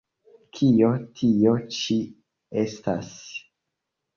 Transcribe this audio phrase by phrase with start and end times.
[0.59, 1.99] Kio tio ĉi
[2.63, 3.13] estas?